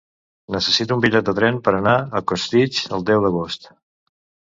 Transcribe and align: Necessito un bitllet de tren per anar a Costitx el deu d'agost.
Necessito 0.53 0.95
un 0.97 1.01
bitllet 1.03 1.27
de 1.27 1.35
tren 1.39 1.59
per 1.67 1.73
anar 1.79 1.93
a 2.19 2.21
Costitx 2.31 2.81
el 2.99 3.05
deu 3.11 3.23
d'agost. 3.27 3.69